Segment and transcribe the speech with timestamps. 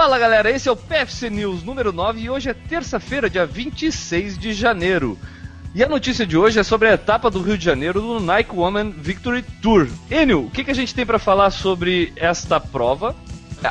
[0.00, 4.38] Fala galera, esse é o PFC News número 9 e hoje é terça-feira, dia 26
[4.38, 5.18] de janeiro.
[5.74, 8.56] E a notícia de hoje é sobre a etapa do Rio de Janeiro do Nike
[8.56, 9.86] Woman Victory Tour.
[10.10, 13.14] Enio, o que, que a gente tem para falar sobre esta prova?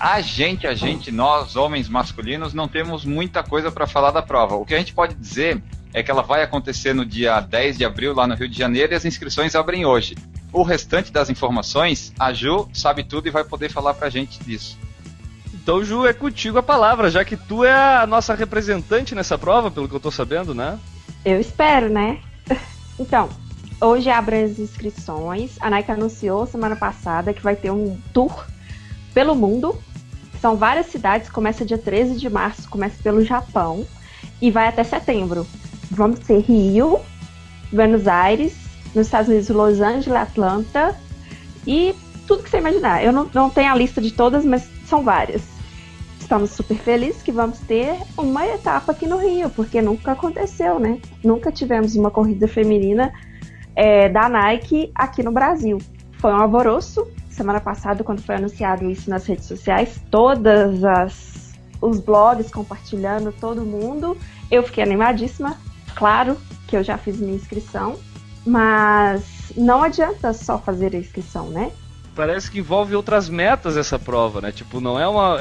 [0.00, 4.54] A gente, a gente, nós, homens masculinos, não temos muita coisa para falar da prova.
[4.54, 5.62] O que a gente pode dizer
[5.92, 8.94] é que ela vai acontecer no dia 10 de abril lá no Rio de Janeiro
[8.94, 10.16] e as inscrições abrem hoje.
[10.50, 14.78] O restante das informações, a Ju sabe tudo e vai poder falar pra gente disso.
[15.64, 19.70] Então, Ju, é contigo a palavra, já que tu é a nossa representante nessa prova,
[19.70, 20.78] pelo que eu tô sabendo, né?
[21.24, 22.18] Eu espero, né?
[23.00, 23.28] Então,
[23.80, 25.56] hoje abre as inscrições.
[25.58, 28.46] A Nike anunciou semana passada que vai ter um tour
[29.12, 29.76] pelo mundo.
[30.38, 33.84] São várias cidades, começa dia 13 de março, começa pelo Japão
[34.40, 35.44] e vai até setembro.
[35.90, 37.00] Vamos ter Rio,
[37.72, 38.54] Buenos Aires,
[38.94, 40.94] nos Estados Unidos, Los Angeles, Atlanta
[41.66, 41.96] e
[42.28, 43.02] tudo que você imaginar.
[43.02, 45.53] Eu não, não tenho a lista de todas, mas são várias
[46.24, 50.98] estamos super felizes que vamos ter uma etapa aqui no Rio, porque nunca aconteceu, né?
[51.22, 53.12] Nunca tivemos uma corrida feminina
[53.76, 55.78] é, da Nike aqui no Brasil.
[56.18, 57.06] Foi um alvoroço.
[57.28, 63.60] Semana passada, quando foi anunciado isso nas redes sociais, todas as os blogs compartilhando, todo
[63.60, 64.16] mundo.
[64.50, 65.58] Eu fiquei animadíssima.
[65.94, 67.96] Claro que eu já fiz minha inscrição,
[68.46, 71.70] mas não adianta só fazer a inscrição, né?
[72.14, 74.52] Parece que envolve outras metas essa prova, né?
[74.52, 75.40] Tipo, não é uma.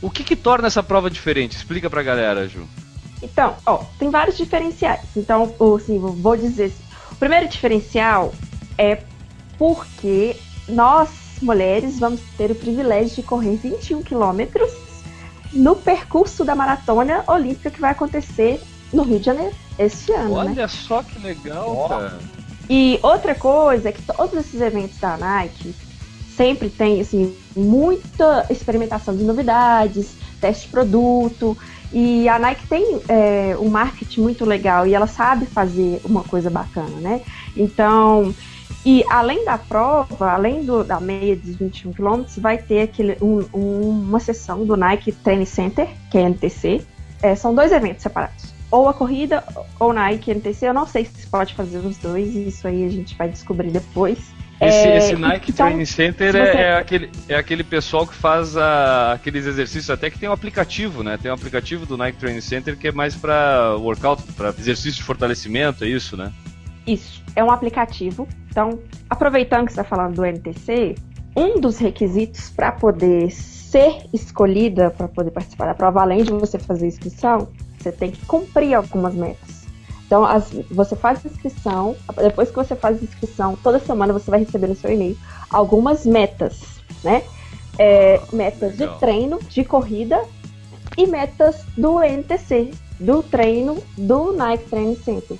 [0.00, 1.56] O que que torna essa prova diferente?
[1.56, 2.66] Explica pra galera, Ju.
[3.22, 5.02] Então, ó, tem vários diferenciais.
[5.16, 6.66] Então, assim, vou dizer.
[6.66, 8.32] Assim, o primeiro diferencial
[8.78, 9.02] é
[9.58, 10.36] porque
[10.68, 11.10] nós,
[11.42, 14.70] mulheres, vamos ter o privilégio de correr 21 quilômetros
[15.52, 20.34] no percurso da maratona olímpica que vai acontecer no Rio de Janeiro este ano.
[20.34, 20.68] Olha né?
[20.68, 22.18] só que legal, cara.
[22.68, 25.74] E outra coisa é que todos esses eventos da Nike
[26.40, 31.54] sempre tem assim, muita experimentação de novidades, teste de produto.
[31.92, 36.48] E a Nike tem é, um marketing muito legal e ela sabe fazer uma coisa
[36.48, 37.20] bacana, né?
[37.54, 38.34] Então,
[38.86, 43.44] e além da prova, além do, da meia de 21 km, vai ter aquele, um,
[43.52, 46.80] um, uma sessão do Nike Training Center, que é NTC.
[47.20, 48.54] É, são dois eventos separados.
[48.70, 49.44] Ou a corrida
[49.78, 50.68] ou Nike NTC.
[50.68, 54.39] Eu não sei se pode fazer os dois, isso aí a gente vai descobrir depois.
[54.60, 56.58] Esse, é, esse Nike então, Training Center é, você...
[56.58, 61.02] é, aquele, é aquele pessoal que faz a, aqueles exercícios, até que tem um aplicativo,
[61.02, 61.16] né?
[61.16, 65.02] Tem um aplicativo do Nike Training Center que é mais para workout, para exercício de
[65.02, 66.30] fortalecimento, é isso, né?
[66.86, 68.28] Isso, é um aplicativo.
[68.50, 68.78] Então,
[69.08, 70.94] aproveitando que você está falando do NTC,
[71.34, 76.58] um dos requisitos para poder ser escolhida para poder participar da prova, além de você
[76.58, 77.48] fazer inscrição,
[77.78, 79.59] você tem que cumprir algumas metas.
[80.10, 84.28] Então, as, você faz a inscrição, depois que você faz a inscrição, toda semana você
[84.28, 85.16] vai receber no seu e-mail
[85.48, 86.62] algumas metas,
[87.04, 87.22] né?
[87.78, 90.20] É, metas de treino, de corrida
[90.98, 95.36] e metas do NTC, do treino do Nike Training Center.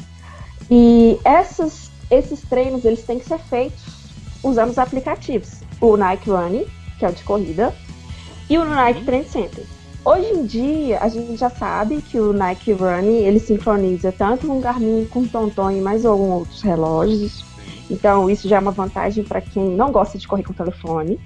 [0.70, 3.82] E essas, esses treinos, eles têm que ser feitos
[4.41, 5.62] usando os aplicativos.
[5.81, 6.66] O Nike Running,
[6.97, 7.75] que é o de corrida,
[8.48, 9.64] e o Nike Training Center.
[10.03, 14.59] Hoje em dia, a gente já sabe que o Nike Running ele sincroniza tanto com
[14.59, 17.44] o Garmin, com o Tonton e mais alguns outros relógios.
[17.91, 21.21] Então, isso já é uma vantagem para quem não gosta de correr com o telefone.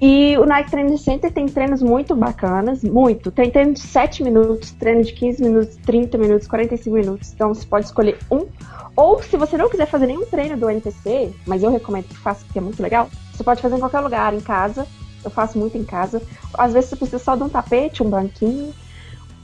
[0.00, 3.30] E o Nike Training Center tem treinos muito bacanas, muito.
[3.30, 7.32] Tem treino de 7 minutos, treino de 15 minutos, 30 minutos, 45 minutos.
[7.32, 8.46] Então você pode escolher um.
[8.94, 12.44] Ou se você não quiser fazer nenhum treino do NPC, mas eu recomendo que faça
[12.44, 14.86] porque é muito legal, você pode fazer em qualquer lugar, em casa,
[15.24, 16.22] eu faço muito em casa.
[16.54, 18.74] Às vezes você precisa só de um tapete, um banquinho,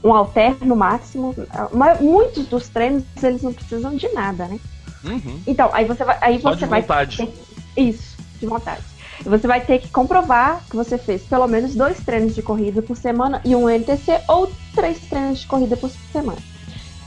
[0.03, 1.35] um alter no máximo.
[1.73, 4.59] Mas muitos dos treinos eles não precisam de nada, né?
[5.03, 5.41] Uhum.
[5.47, 6.17] Então, aí você vai.
[6.21, 7.17] Aí só você de vontade.
[7.17, 7.33] Ter,
[7.81, 8.83] isso, de vontade.
[9.23, 12.95] Você vai ter que comprovar que você fez pelo menos dois treinos de corrida por
[12.95, 16.39] semana e um NTC ou três treinos de corrida por semana.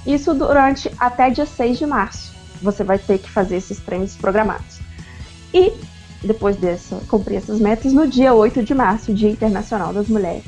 [0.06, 2.32] Isso durante até dia 6 de março.
[2.60, 4.80] Você vai ter que fazer esses treinos programados.
[5.54, 5.72] E
[6.26, 10.44] depois dessa, cumprir essas metas, no dia 8 de março, Dia Internacional das Mulheres.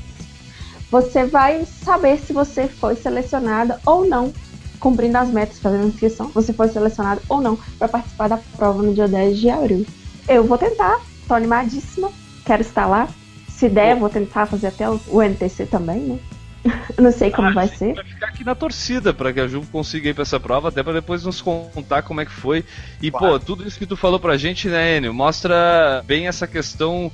[0.90, 4.32] Você vai saber se você foi selecionada ou não,
[4.78, 8.94] cumprindo as metas, fazendo inscrição, você foi selecionada ou não para participar da prova no
[8.94, 9.86] dia 10 de abril.
[10.28, 12.10] Eu vou tentar, tô animadíssima,
[12.44, 13.08] quero estar lá.
[13.48, 16.18] Se der, vou tentar fazer até o NTC também, né?
[16.98, 17.94] não sei como ah, vai ser.
[17.94, 20.94] Vai ficar na torcida para que a Ju consiga ir para essa prova, até para
[20.94, 22.64] depois nos contar como é que foi.
[23.00, 23.38] E, claro.
[23.38, 27.10] pô, tudo isso que tu falou pra gente, né, Enio, mostra bem essa questão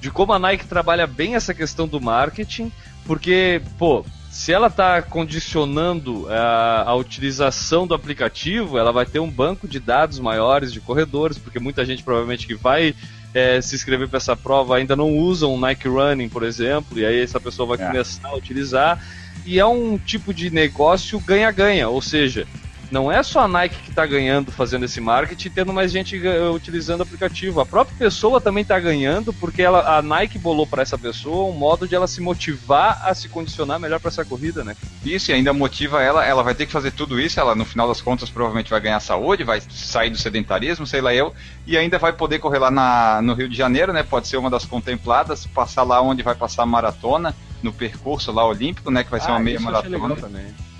[0.00, 2.70] de como a Nike trabalha bem essa questão do marketing,
[3.06, 9.30] porque, pô, se ela está condicionando a, a, utilização do aplicativo, ela vai ter um
[9.30, 12.94] banco de dados maiores de corredores, porque muita gente provavelmente que vai
[13.32, 17.06] é, se inscrever para essa prova ainda não usam o Nike Running, por exemplo, e
[17.06, 17.88] aí essa pessoa vai é.
[17.88, 19.00] começar a utilizar.
[19.46, 22.46] E é um tipo de negócio ganha-ganha, ou seja,
[22.94, 26.16] não é só a Nike que está ganhando fazendo esse marketing, tendo mais gente
[26.54, 27.60] utilizando o aplicativo.
[27.60, 31.58] A própria pessoa também está ganhando, porque ela, a Nike bolou para essa pessoa um
[31.58, 34.76] modo de ela se motivar a se condicionar melhor para essa corrida, né?
[35.04, 37.88] Isso, e ainda motiva ela, ela vai ter que fazer tudo isso, ela no final
[37.88, 41.34] das contas provavelmente vai ganhar saúde, vai sair do sedentarismo, sei lá eu,
[41.66, 44.04] e ainda vai poder correr lá na, no Rio de Janeiro, né?
[44.04, 48.46] Pode ser uma das contempladas, passar lá onde vai passar a maratona, no percurso lá
[48.46, 49.02] olímpico, né?
[49.02, 50.16] Que vai ser ah, uma meia maratona.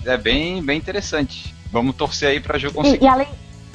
[0.05, 1.53] É bem, bem interessante.
[1.71, 3.01] Vamos torcer aí pra Ju conseguir.
[3.01, 3.27] E, e além,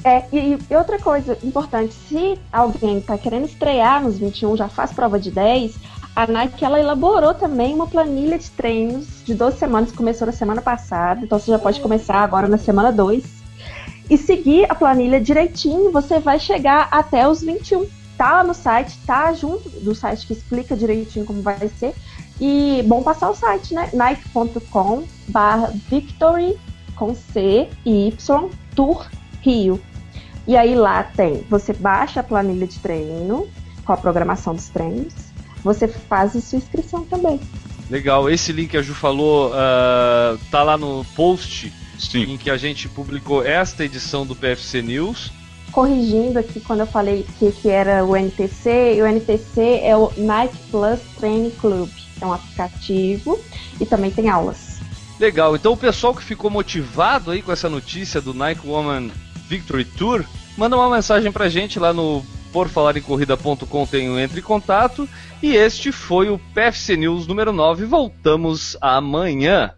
[0.04, 4.92] é, e, e, outra coisa importante, se alguém está querendo estrear nos 21, já faz
[4.92, 5.74] prova de 10,
[6.14, 10.62] a Nike ela elaborou também uma planilha de treinos de 12 semanas, começou na semana
[10.62, 13.24] passada, então você já pode começar agora na semana 2.
[14.08, 17.86] E seguir a planilha direitinho, você vai chegar até os 21.
[18.16, 21.94] Tá lá no site, tá junto do site que explica direitinho como vai ser.
[22.40, 23.90] E bom passar o site, né?
[23.92, 26.58] nike.com barra victory
[26.96, 29.06] com C e Y Tour
[29.42, 29.81] Rio.
[30.46, 33.46] E aí lá tem, você baixa a planilha de treino
[33.84, 35.12] com a programação dos treinos,
[35.62, 37.38] você faz a sua inscrição também.
[37.90, 42.32] Legal, esse link que a Ju falou uh, tá lá no post Sim.
[42.32, 45.32] em que a gente publicou esta edição do PFC News.
[45.72, 50.56] Corrigindo aqui quando eu falei que, que era o NTC, o NTC é o Nike
[50.70, 51.90] Plus Training Club.
[52.20, 53.38] É um aplicativo
[53.81, 54.81] e também tem aulas.
[55.19, 59.11] Legal, então o pessoal que ficou motivado aí com essa notícia do Nike Woman
[59.49, 60.25] Victory Tour,
[60.56, 65.08] manda uma mensagem pra gente lá no porfalarecorrida.com tem o Entre em Contato.
[65.43, 67.84] E este foi o PFC News número 9.
[67.84, 69.75] Voltamos amanhã.